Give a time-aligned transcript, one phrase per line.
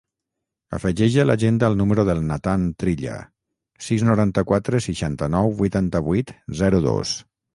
[0.77, 3.19] Afegeix a l'agenda el número del Nathan Trilla:
[3.89, 7.17] sis, noranta-quatre, seixanta-nou, vuitanta-vuit, zero, dos.